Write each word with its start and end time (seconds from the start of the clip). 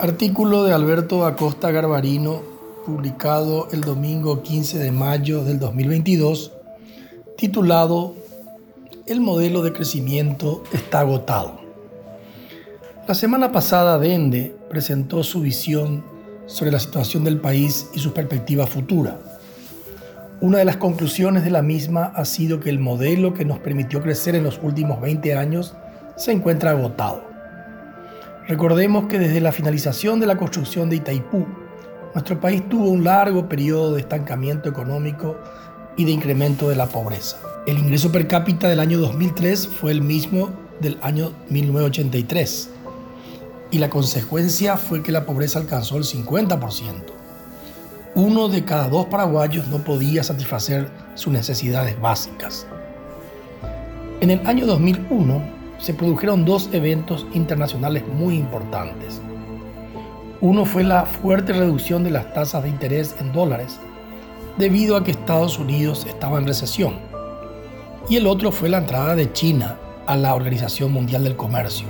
Artículo 0.00 0.62
de 0.62 0.72
Alberto 0.72 1.26
Acosta 1.26 1.72
Garbarino, 1.72 2.40
publicado 2.86 3.66
el 3.72 3.80
domingo 3.80 4.44
15 4.44 4.78
de 4.78 4.92
mayo 4.92 5.42
del 5.42 5.58
2022, 5.58 6.52
titulado 7.36 8.14
El 9.06 9.20
modelo 9.20 9.62
de 9.62 9.72
crecimiento 9.72 10.62
está 10.72 11.00
agotado. 11.00 11.58
La 13.08 13.14
semana 13.14 13.50
pasada 13.50 13.98
Dende 13.98 14.54
presentó 14.70 15.24
su 15.24 15.40
visión 15.40 16.04
sobre 16.46 16.70
la 16.70 16.78
situación 16.78 17.24
del 17.24 17.40
país 17.40 17.90
y 17.92 17.98
su 17.98 18.12
perspectiva 18.12 18.68
futura. 18.68 19.18
Una 20.40 20.58
de 20.58 20.64
las 20.64 20.76
conclusiones 20.76 21.42
de 21.42 21.50
la 21.50 21.62
misma 21.62 22.12
ha 22.14 22.24
sido 22.24 22.60
que 22.60 22.70
el 22.70 22.78
modelo 22.78 23.34
que 23.34 23.44
nos 23.44 23.58
permitió 23.58 24.00
crecer 24.00 24.36
en 24.36 24.44
los 24.44 24.60
últimos 24.62 25.00
20 25.00 25.34
años 25.34 25.74
se 26.18 26.32
encuentra 26.32 26.72
agotado. 26.72 27.22
Recordemos 28.48 29.06
que 29.06 29.18
desde 29.18 29.40
la 29.40 29.52
finalización 29.52 30.20
de 30.20 30.26
la 30.26 30.36
construcción 30.36 30.90
de 30.90 30.96
Itaipú, 30.96 31.46
nuestro 32.12 32.40
país 32.40 32.68
tuvo 32.68 32.90
un 32.90 33.04
largo 33.04 33.48
periodo 33.48 33.94
de 33.94 34.00
estancamiento 34.00 34.68
económico 34.68 35.36
y 35.96 36.04
de 36.04 36.10
incremento 36.10 36.68
de 36.68 36.76
la 36.76 36.86
pobreza. 36.86 37.38
El 37.66 37.78
ingreso 37.78 38.10
per 38.10 38.26
cápita 38.26 38.68
del 38.68 38.80
año 38.80 38.98
2003 38.98 39.68
fue 39.68 39.92
el 39.92 40.02
mismo 40.02 40.50
del 40.80 40.98
año 41.02 41.32
1983 41.50 42.70
y 43.70 43.78
la 43.78 43.90
consecuencia 43.90 44.76
fue 44.76 45.02
que 45.02 45.12
la 45.12 45.24
pobreza 45.24 45.58
alcanzó 45.58 45.98
el 45.98 46.04
50%. 46.04 47.02
Uno 48.14 48.48
de 48.48 48.64
cada 48.64 48.88
dos 48.88 49.06
paraguayos 49.06 49.68
no 49.68 49.78
podía 49.78 50.24
satisfacer 50.24 50.88
sus 51.14 51.32
necesidades 51.32 52.00
básicas. 52.00 52.66
En 54.20 54.30
el 54.30 54.44
año 54.46 54.66
2001 54.66 55.57
se 55.78 55.94
produjeron 55.94 56.44
dos 56.44 56.68
eventos 56.72 57.26
internacionales 57.32 58.04
muy 58.06 58.36
importantes. 58.36 59.20
Uno 60.40 60.64
fue 60.64 60.84
la 60.84 61.06
fuerte 61.06 61.52
reducción 61.52 62.04
de 62.04 62.10
las 62.10 62.32
tasas 62.34 62.62
de 62.62 62.68
interés 62.68 63.16
en 63.20 63.32
dólares 63.32 63.78
debido 64.56 64.96
a 64.96 65.04
que 65.04 65.12
Estados 65.12 65.58
Unidos 65.58 66.06
estaba 66.06 66.38
en 66.38 66.46
recesión. 66.46 66.98
Y 68.08 68.16
el 68.16 68.26
otro 68.26 68.52
fue 68.52 68.68
la 68.68 68.78
entrada 68.78 69.14
de 69.14 69.32
China 69.32 69.76
a 70.06 70.16
la 70.16 70.34
Organización 70.34 70.92
Mundial 70.92 71.24
del 71.24 71.36
Comercio 71.36 71.86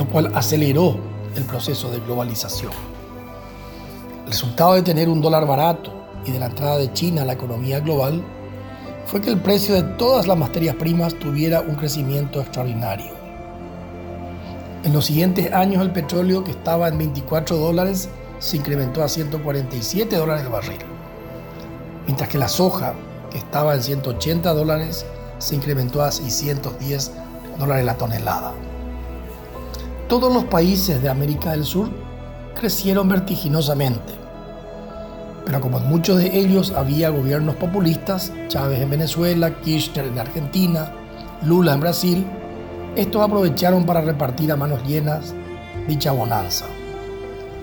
lo 0.00 0.06
cual 0.06 0.32
aceleró 0.34 0.96
el 1.36 1.44
proceso 1.44 1.90
de 1.90 2.00
globalización. 2.00 2.72
El 4.24 4.30
resultado 4.30 4.72
de 4.72 4.82
tener 4.82 5.10
un 5.10 5.20
dólar 5.20 5.46
barato 5.46 5.92
y 6.24 6.30
de 6.30 6.38
la 6.38 6.46
entrada 6.46 6.78
de 6.78 6.90
China 6.94 7.20
a 7.20 7.24
la 7.26 7.34
economía 7.34 7.80
global 7.80 8.22
fue 9.06 9.20
que 9.20 9.30
el 9.30 9.38
precio 9.38 9.74
de 9.74 9.82
todas 9.82 10.26
las 10.26 10.36
materias 10.36 10.76
primas 10.76 11.14
tuviera 11.14 11.60
un 11.60 11.74
crecimiento 11.74 12.40
extraordinario. 12.40 13.12
En 14.84 14.92
los 14.92 15.06
siguientes 15.06 15.52
años 15.52 15.82
el 15.82 15.92
petróleo 15.92 16.42
que 16.44 16.52
estaba 16.52 16.88
en 16.88 16.98
24 16.98 17.56
dólares 17.56 18.08
se 18.38 18.56
incrementó 18.56 19.02
a 19.02 19.08
147 19.08 20.16
dólares 20.16 20.44
el 20.44 20.50
barril, 20.50 20.78
mientras 22.06 22.28
que 22.28 22.38
la 22.38 22.48
soja 22.48 22.94
que 23.30 23.38
estaba 23.38 23.74
en 23.74 23.82
180 23.82 24.54
dólares 24.54 25.04
se 25.38 25.54
incrementó 25.54 26.02
a 26.02 26.10
610 26.10 27.12
dólares 27.58 27.84
la 27.84 27.96
tonelada. 27.96 28.52
Todos 30.08 30.32
los 30.32 30.44
países 30.44 31.02
de 31.02 31.08
América 31.08 31.52
del 31.52 31.64
Sur 31.64 31.88
crecieron 32.54 33.08
vertiginosamente. 33.08 34.19
Pero 35.44 35.60
como 35.60 35.78
en 35.78 35.88
muchos 35.88 36.18
de 36.18 36.38
ellos 36.38 36.72
había 36.72 37.10
gobiernos 37.10 37.56
populistas, 37.56 38.32
Chávez 38.48 38.80
en 38.80 38.90
Venezuela, 38.90 39.60
Kirchner 39.60 40.06
en 40.06 40.18
Argentina, 40.18 40.92
Lula 41.42 41.74
en 41.74 41.80
Brasil, 41.80 42.26
estos 42.96 43.22
aprovecharon 43.22 43.84
para 43.84 44.00
repartir 44.00 44.52
a 44.52 44.56
manos 44.56 44.82
llenas 44.86 45.34
dicha 45.86 46.12
bonanza. 46.12 46.66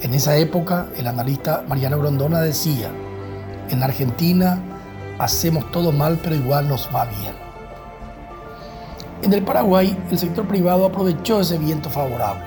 En 0.01 0.13
esa 0.13 0.35
época, 0.37 0.87
el 0.97 1.07
analista 1.07 1.63
Mariano 1.67 1.97
Grondona 1.97 2.41
decía, 2.41 2.89
en 3.69 3.83
Argentina 3.83 4.59
hacemos 5.19 5.71
todo 5.71 5.91
mal 5.91 6.19
pero 6.21 6.35
igual 6.35 6.67
nos 6.67 6.89
va 6.93 7.05
bien. 7.05 7.33
En 9.23 9.33
el 9.33 9.43
Paraguay, 9.43 9.97
el 10.11 10.19
sector 10.19 10.47
privado 10.47 10.85
aprovechó 10.85 11.41
ese 11.41 11.57
viento 11.57 11.89
favorable, 11.89 12.43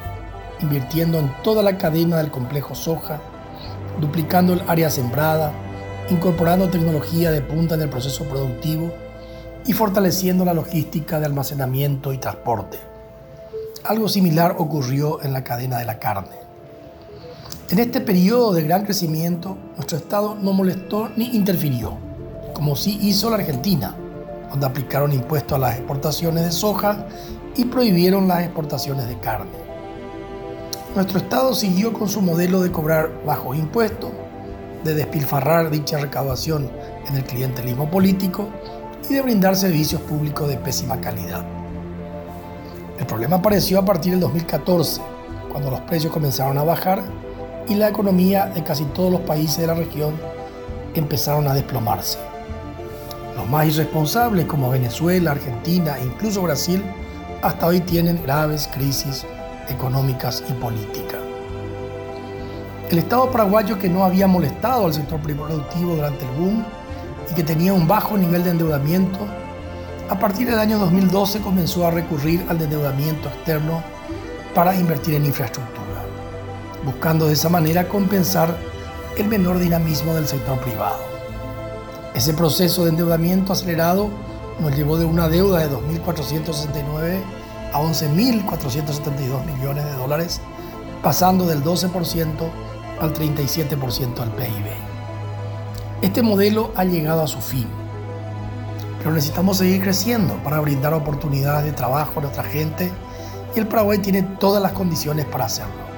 invirtiendo 0.61 1.19
en 1.19 1.33
toda 1.43 1.63
la 1.63 1.77
cadena 1.77 2.19
del 2.19 2.31
complejo 2.31 2.75
soja, 2.75 3.21
duplicando 4.01 4.53
el 4.53 4.63
área 4.67 4.91
sembrada, 4.91 5.53
incorporando 6.11 6.69
tecnología 6.69 7.31
de 7.31 7.43
punta 7.43 7.75
en 7.75 7.83
el 7.83 7.89
proceso 7.89 8.25
productivo 8.25 8.93
y 9.67 9.73
fortaleciendo 9.73 10.45
la 10.45 10.55
logística 10.55 11.21
de 11.21 11.27
almacenamiento 11.27 12.13
y 12.13 12.19
transporte. 12.19 12.79
Algo 13.85 14.09
similar 14.09 14.57
ocurrió 14.59 15.23
en 15.23 15.33
la 15.33 15.45
cadena 15.45 15.79
de 15.79 15.85
la 15.85 15.99
carne. 15.99 16.37
En 17.71 17.79
este 17.79 18.01
periodo 18.01 18.53
de 18.53 18.63
gran 18.63 18.85
crecimiento, 18.85 19.57
nuestro 19.77 19.99
Estado 19.99 20.35
no 20.35 20.53
molestó 20.53 21.09
ni 21.17 21.37
interfirió, 21.37 21.97
como 22.53 22.75
sí 22.75 22.99
hizo 23.03 23.31
la 23.31 23.37
Argentina, 23.37 23.95
donde 24.51 24.67
aplicaron 24.67 25.13
impuestos 25.13 25.57
a 25.57 25.61
las 25.61 25.77
exportaciones 25.77 26.45
de 26.45 26.51
soja 26.51 27.07
y 27.57 27.65
prohibieron 27.67 28.27
las 28.27 28.43
exportaciones 28.43 29.07
de 29.07 29.19
carne. 29.21 29.70
Nuestro 30.95 31.19
Estado 31.19 31.55
siguió 31.55 31.93
con 31.93 32.09
su 32.09 32.21
modelo 32.21 32.61
de 32.61 32.73
cobrar 32.73 33.13
bajos 33.25 33.57
impuestos, 33.57 34.11
de 34.83 34.95
despilfarrar 34.95 35.71
dicha 35.71 35.99
recaudación 35.99 36.69
en 37.09 37.15
el 37.15 37.23
clientelismo 37.23 37.89
político 37.89 38.49
y 39.09 39.15
de 39.15 39.23
brindar 39.23 39.55
servicios 39.55 40.01
públicos 40.03 40.49
de 40.49 40.57
pésima 40.57 41.01
calidad. 41.01 41.45
El 42.99 43.07
problema 43.07 43.37
apareció 43.37 43.79
a 43.79 43.85
partir 43.85 44.13
del 44.13 44.21
2014, 44.21 45.01
cuando 45.53 45.71
los 45.71 45.81
precios 45.83 46.13
comenzaron 46.13 46.59
a 46.59 46.65
bajar 46.65 47.05
y 47.69 47.77
la 47.77 47.89
economía 47.89 48.47
de 48.47 48.65
casi 48.65 48.85
todos 48.87 49.13
los 49.13 49.21
países 49.21 49.59
de 49.59 49.69
la 49.69 49.75
región 49.75 50.15
empezaron 50.95 51.47
a 51.47 51.55
desplomarse. 51.55 52.19
Los 53.37 53.49
más 53.49 53.69
irresponsables 53.69 54.47
como 54.47 54.71
Venezuela, 54.71 55.31
Argentina 55.31 55.99
e 55.99 56.05
incluso 56.05 56.43
Brasil 56.43 56.83
hasta 57.43 57.69
hoy 57.69 57.79
tienen 57.79 58.21
graves 58.25 58.69
crisis 58.75 59.25
económicas 59.71 60.43
y 60.49 60.53
políticas. 60.53 61.21
El 62.91 62.99
Estado 62.99 63.31
paraguayo 63.31 63.79
que 63.79 63.89
no 63.89 64.05
había 64.05 64.27
molestado 64.27 64.87
al 64.87 64.93
sector 64.93 65.21
productivo 65.21 65.95
durante 65.95 66.25
el 66.25 66.31
boom 66.33 66.65
y 67.31 67.35
que 67.35 67.45
tenía 67.45 67.73
un 67.73 67.87
bajo 67.87 68.17
nivel 68.17 68.43
de 68.43 68.51
endeudamiento, 68.51 69.21
a 70.09 70.19
partir 70.19 70.51
del 70.51 70.59
año 70.59 70.77
2012 70.79 71.41
comenzó 71.41 71.87
a 71.87 71.93
recurrir 71.93 72.45
al 72.49 72.61
endeudamiento 72.61 73.29
externo 73.29 73.83
para 74.57 74.75
invertir 74.75 75.15
en 75.15 75.25
infraestructura, 75.25 76.03
buscando 76.85 77.29
de 77.29 77.35
esa 77.35 77.49
manera 77.49 77.87
compensar 77.87 78.57
el 79.17 79.29
menor 79.29 79.61
dinamismo 79.61 80.13
del 80.15 80.27
sector 80.27 80.59
privado. 80.59 80.99
Ese 82.15 82.35
proceso 82.35 82.83
de 82.83 82.91
endeudamiento 82.91 83.53
acelerado 83.53 84.09
nos 84.61 84.77
llevó 84.77 84.99
de 84.99 85.05
una 85.05 85.29
deuda 85.29 85.61
de 85.61 85.71
2.469 85.71 87.21
a 87.73 87.81
11.472 87.81 89.45
millones 89.45 89.85
de 89.85 89.93
dólares, 89.93 90.41
pasando 91.03 91.47
del 91.47 91.63
12% 91.63 92.29
al 93.01 93.15
37% 93.15 94.15
del 94.15 94.31
PIB. 94.31 94.71
Este 96.03 96.23
modelo 96.23 96.73
ha 96.77 96.85
llegado 96.85 97.23
a 97.23 97.29
su 97.29 97.41
fin, 97.41 97.67
pero 98.99 99.13
necesitamos 99.13 99.59
seguir 99.59 99.83
creciendo 99.83 100.35
para 100.45 100.61
brindar 100.61 100.95
oportunidades 100.95 101.65
de 101.65 101.73
trabajo 101.73 102.19
a 102.19 102.23
nuestra 102.23 102.45
gente 102.45 102.91
y 103.55 103.59
el 103.59 103.67
Paraguay 103.67 103.99
tiene 103.99 104.23
todas 104.23 104.63
las 104.63 104.73
condiciones 104.73 105.27
para 105.27 105.47
hacerlo. 105.47 105.91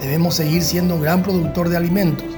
Debemos 0.00 0.34
seguir 0.34 0.62
siendo 0.62 0.94
un 0.94 1.02
gran 1.02 1.22
productor 1.22 1.68
de 1.68 1.76
alimentos 1.76 2.36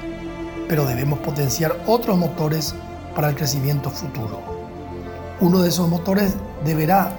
pero 0.69 0.85
debemos 0.85 1.19
potenciar 1.21 1.77
otros 1.87 2.19
motores 2.19 2.75
para 3.17 3.31
el 3.31 3.35
crecimiento 3.35 3.91
futuro. 3.91 4.41
Uno 5.41 5.61
de 5.61 5.71
esos 5.71 5.89
motores 5.89 6.37
deberá 6.65 7.13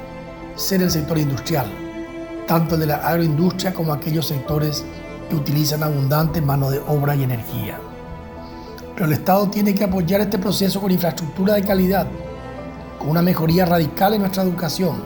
ser 0.55 0.81
el 0.81 0.91
sector 0.91 1.17
industrial, 1.17 1.67
tanto 2.47 2.75
el 2.75 2.81
de 2.81 2.87
la 2.87 2.97
agroindustria 2.97 3.73
como 3.73 3.93
aquellos 3.93 4.27
sectores 4.27 4.83
que 5.29 5.35
utilizan 5.35 5.83
abundante 5.83 6.41
mano 6.41 6.69
de 6.69 6.79
obra 6.87 7.15
y 7.15 7.23
energía. 7.23 7.79
Pero 8.93 9.05
el 9.05 9.13
Estado 9.13 9.49
tiene 9.49 9.73
que 9.73 9.83
apoyar 9.83 10.21
este 10.21 10.39
proceso 10.39 10.81
con 10.81 10.91
infraestructura 10.91 11.53
de 11.53 11.63
calidad, 11.63 12.07
con 12.97 13.09
una 13.09 13.21
mejoría 13.21 13.65
radical 13.65 14.13
en 14.13 14.21
nuestra 14.21 14.43
educación, 14.43 14.97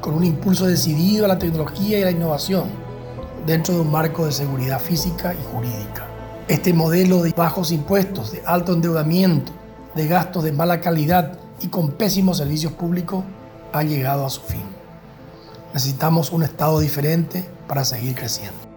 con 0.00 0.14
un 0.14 0.24
impulso 0.24 0.66
decidido 0.66 1.26
a 1.26 1.28
la 1.28 1.38
tecnología 1.38 1.98
y 1.98 2.04
la 2.04 2.10
innovación, 2.10 2.64
dentro 3.46 3.74
de 3.74 3.80
un 3.80 3.90
marco 3.90 4.26
de 4.26 4.32
seguridad 4.32 4.80
física 4.80 5.34
y 5.34 5.52
jurídica. 5.52 6.06
Este 6.48 6.72
modelo 6.72 7.22
de 7.22 7.32
bajos 7.32 7.70
impuestos, 7.70 8.32
de 8.32 8.42
alto 8.44 8.72
endeudamiento, 8.72 9.52
de 9.94 10.08
gastos 10.08 10.44
de 10.44 10.52
mala 10.52 10.80
calidad 10.80 11.38
y 11.60 11.68
con 11.68 11.92
pésimos 11.92 12.38
servicios 12.38 12.72
públicos 12.72 13.24
ha 13.72 13.82
llegado 13.82 14.26
a 14.26 14.30
su 14.30 14.40
fin. 14.42 14.64
Necesitamos 15.72 16.32
un 16.32 16.42
Estado 16.42 16.80
diferente 16.80 17.48
para 17.68 17.84
seguir 17.84 18.14
creciendo. 18.14 18.69